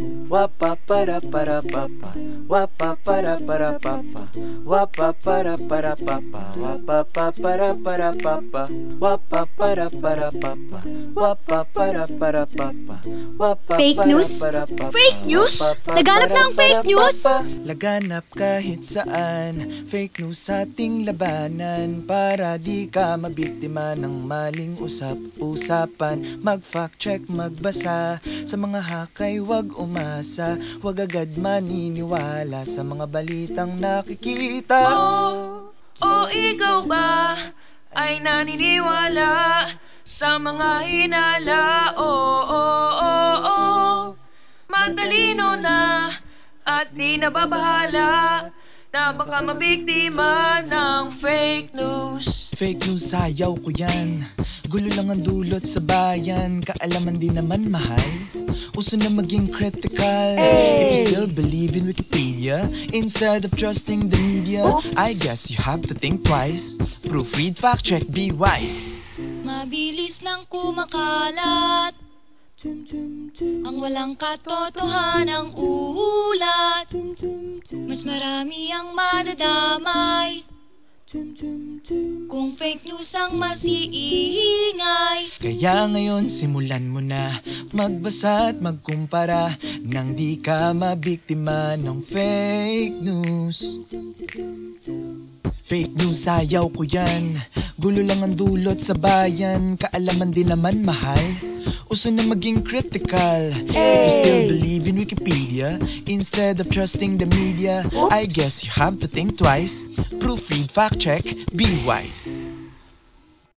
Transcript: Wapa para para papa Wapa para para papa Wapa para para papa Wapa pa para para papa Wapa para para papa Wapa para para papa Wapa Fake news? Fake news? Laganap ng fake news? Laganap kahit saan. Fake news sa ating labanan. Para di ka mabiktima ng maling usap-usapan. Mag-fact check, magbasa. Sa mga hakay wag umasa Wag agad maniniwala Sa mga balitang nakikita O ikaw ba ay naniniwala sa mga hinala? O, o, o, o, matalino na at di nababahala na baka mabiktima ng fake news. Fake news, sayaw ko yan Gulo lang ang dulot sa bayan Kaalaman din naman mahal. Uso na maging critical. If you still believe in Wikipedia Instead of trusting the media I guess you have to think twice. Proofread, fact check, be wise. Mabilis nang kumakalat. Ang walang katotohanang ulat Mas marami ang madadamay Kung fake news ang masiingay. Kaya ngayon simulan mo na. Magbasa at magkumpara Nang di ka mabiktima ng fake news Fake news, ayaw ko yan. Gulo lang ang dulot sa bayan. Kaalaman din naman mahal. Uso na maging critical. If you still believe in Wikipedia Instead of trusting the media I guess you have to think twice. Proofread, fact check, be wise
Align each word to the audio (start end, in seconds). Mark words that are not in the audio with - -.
Wapa 0.00 0.76
para 0.86 1.20
para 1.20 1.62
papa 1.62 2.14
Wapa 2.48 2.98
para 3.04 3.38
para 3.38 3.78
papa 3.78 4.26
Wapa 4.64 5.14
para 5.14 5.54
para 5.54 5.94
papa 5.94 6.42
Wapa 6.58 7.06
pa 7.06 7.30
para 7.30 7.74
para 7.74 8.10
papa 8.12 8.68
Wapa 8.98 9.46
para 9.56 9.90
para 9.90 10.30
papa 10.32 10.82
Wapa 11.14 11.64
para 11.70 12.06
para 12.08 12.46
papa 12.46 12.96
Wapa 13.38 13.74
Fake 13.76 14.06
news? 14.06 14.42
Fake 14.90 15.22
news? 15.26 15.58
Laganap 15.90 16.30
ng 16.30 16.50
fake 16.54 16.86
news? 16.86 17.18
Laganap 17.66 18.24
kahit 18.30 18.86
saan. 18.86 19.84
Fake 19.90 20.22
news 20.22 20.38
sa 20.38 20.62
ating 20.62 21.02
labanan. 21.02 22.06
Para 22.06 22.54
di 22.58 22.86
ka 22.86 23.18
mabiktima 23.18 23.98
ng 23.98 24.22
maling 24.22 24.78
usap-usapan. 24.78 26.40
Mag-fact 26.46 26.96
check, 27.02 27.26
magbasa. 27.26 28.22
Sa 28.22 28.54
mga 28.54 28.80
hakay 28.80 29.42
wag 29.42 29.74
umasa 29.84 30.56
Wag 30.80 31.04
agad 31.04 31.36
maniniwala 31.36 32.64
Sa 32.64 32.80
mga 32.80 33.04
balitang 33.06 33.76
nakikita 33.76 34.80
O 36.02 36.26
ikaw 36.32 36.82
ba 36.88 37.38
ay 37.94 38.18
naniniwala 38.18 39.70
sa 40.02 40.36
mga 40.36 40.70
hinala? 40.84 41.94
O, 41.94 42.10
o, 42.44 42.64
o, 42.98 43.14
o, 43.46 43.56
matalino 44.66 45.54
na 45.56 46.10
at 46.66 46.90
di 46.90 47.16
nababahala 47.16 48.50
na 48.90 49.02
baka 49.14 49.42
mabiktima 49.42 50.62
ng 50.66 51.14
fake 51.14 51.74
news. 51.74 52.50
Fake 52.54 52.82
news, 52.82 53.10
sayaw 53.10 53.54
ko 53.58 53.70
yan 53.70 54.22
Gulo 54.74 54.90
lang 54.98 55.06
ang 55.06 55.22
dulot 55.22 55.62
sa 55.70 55.78
bayan 55.78 56.58
Kaalaman 56.58 57.14
din 57.22 57.38
naman 57.38 57.70
mahal. 57.70 58.10
Uso 58.74 58.98
na 58.98 59.06
maging 59.06 59.46
critical. 59.54 60.34
If 60.34 60.90
you 60.90 61.00
still 61.06 61.28
believe 61.30 61.78
in 61.78 61.86
Wikipedia 61.86 62.66
Instead 62.90 63.46
of 63.46 63.54
trusting 63.54 64.10
the 64.10 64.18
media 64.18 64.66
I 64.98 65.14
guess 65.22 65.46
you 65.46 65.62
have 65.62 65.86
to 65.86 65.94
think 65.94 66.26
twice. 66.26 66.74
Proofread, 67.06 67.54
fact 67.54 67.86
check, 67.86 68.02
be 68.10 68.34
wise. 68.34 68.98
Mabilis 69.46 70.26
nang 70.26 70.42
kumakalat. 70.50 71.94
Ang 73.62 73.78
walang 73.78 74.18
katotohanang 74.18 75.54
ulat 75.54 76.90
Mas 77.86 78.02
marami 78.02 78.74
ang 78.74 78.90
madadamay 78.90 80.53
Kung 82.32 82.48
fake 82.56 82.88
news 82.88 83.12
ang 83.12 83.36
masiingay. 83.36 85.36
Kaya 85.36 85.84
ngayon 85.84 86.32
simulan 86.32 86.88
mo 86.88 87.04
na. 87.04 87.44
Magbasa 87.76 88.48
at 88.48 88.64
magkumpara 88.64 89.52
Nang 89.84 90.16
di 90.16 90.40
ka 90.40 90.72
mabiktima 90.72 91.76
ng 91.76 92.00
fake 92.00 93.04
news 93.04 93.84
Fake 95.64 95.96
news, 95.96 96.28
ayaw 96.28 96.68
ko 96.76 96.84
yan. 96.84 97.40
Gulo 97.80 98.04
lang 98.04 98.20
ang 98.20 98.36
dulot 98.36 98.84
sa 98.84 98.92
bayan. 98.92 99.80
Kaalaman 99.80 100.28
din 100.28 100.52
naman 100.52 100.84
mahal. 100.84 101.24
Uso 101.88 102.12
na 102.12 102.20
maging 102.20 102.60
critical. 102.60 103.48
If 103.72 104.00
you 104.04 104.12
still 104.12 104.42
believe 104.52 104.84
in 104.84 105.00
Wikipedia 105.00 105.80
Instead 106.04 106.60
of 106.60 106.68
trusting 106.68 107.16
the 107.16 107.24
media 107.24 107.80
I 108.12 108.28
guess 108.28 108.60
you 108.60 108.76
have 108.76 109.00
to 109.00 109.08
think 109.08 109.40
twice. 109.40 109.88
Proofread, 110.20 110.68
fact 110.68 111.00
check, 111.00 111.24
be 111.56 111.64
wise 111.88 112.43